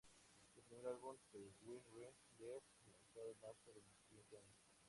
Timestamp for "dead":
2.39-2.61